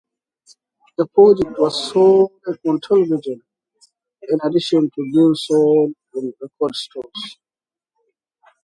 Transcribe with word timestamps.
The 0.97 1.05
project 1.05 1.59
was 1.59 1.91
sold 1.91 2.31
on 2.65 2.79
television 2.81 3.39
in 4.23 4.39
addition 4.43 4.89
to 4.89 5.11
being 5.13 5.35
sold 5.35 5.93
in 6.15 6.33
record 6.41 6.75
stores. 6.75 7.37